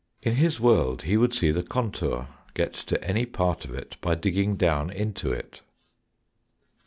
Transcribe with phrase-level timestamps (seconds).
[0.23, 4.15] In his world he would see the contour, get to any part of it by
[4.15, 5.61] digging down into it.